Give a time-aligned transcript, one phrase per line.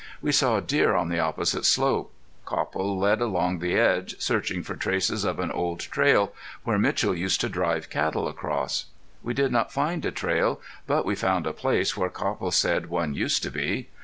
[0.19, 2.11] We saw deer on the opposite slope.
[2.43, 7.39] Copple led along the edge, searching for traces of an old trail where Mitchell used
[7.41, 8.85] to drive cattle across.
[9.21, 13.13] We did not find a trail, but we found a place where Copple said one
[13.13, 13.89] used to be.